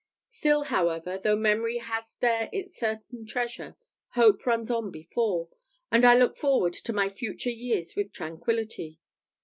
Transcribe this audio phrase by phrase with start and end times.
[0.29, 3.75] Still, however, though Memory has there its certain treasure,
[4.15, 5.49] hope runs on before;
[5.91, 8.97] and I look forward to my future years with tranquillity.